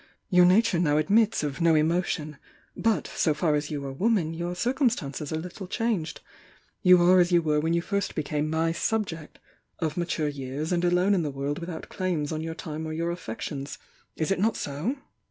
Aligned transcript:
Your 0.31 0.45
nature 0.47 0.79
now 0.79 0.97
admits 0.97 1.43
of 1.43 1.61
no 1.61 1.75
emotion. 1.75 2.37
But, 2.75 3.05
so 3.13 3.35
far 3.35 3.53
as 3.53 3.69
you 3.69 3.85
are 3.85 3.91
woman, 3.93 4.33
your 4.33 4.55
cir 4.55 4.73
cumstances 4.73 5.31
are 5.31 5.39
little 5.39 5.67
changed. 5.67 6.21
You 6.81 6.99
are 7.03 7.19
as 7.19 7.31
you 7.31 7.43
were 7.43 7.59
when 7.59 7.75
you 7.75 7.83
first 7.83 8.15
became 8.15 8.49
my 8.49 8.71
'subject'— 8.71 9.37
'of 9.79 9.97
mature 9.97 10.27
years, 10.27 10.71
and 10.71 10.83
alone 10.83 11.13
in 11.13 11.21
the 11.21 11.29
world 11.29 11.59
without 11.59 11.89
claims 11.89 12.31
on 12.31 12.41
your 12.41 12.55
time 12.55 12.87
or 12.87 12.93
your 12.93 13.11
affections.' 13.11 13.77
Is 14.15 14.31
it 14.31 14.39
not 14.39 14.57
so?" 14.57 14.95